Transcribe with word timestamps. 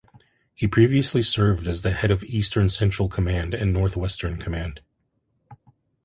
He 0.55 0.67
previously 0.67 1.21
served 1.21 1.67
as 1.67 1.83
the 1.83 1.91
head 1.91 2.09
of 2.09 2.23
Eastern 2.23 2.69
Central 2.69 3.07
Command 3.07 3.53
and 3.53 3.71
North 3.71 3.95
Western 3.95 4.37
Command. 4.37 4.81